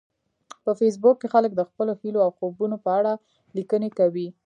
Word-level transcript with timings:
په 0.63 0.71
فېسبوک 0.79 1.15
کې 1.21 1.27
خلک 1.33 1.51
د 1.55 1.61
خپلو 1.69 1.91
هیلو 2.01 2.19
او 2.25 2.29
خوبونو 2.37 2.77
په 2.85 2.89
اړه 2.99 3.13
لیکنې 3.57 3.89
کوي 3.97 4.27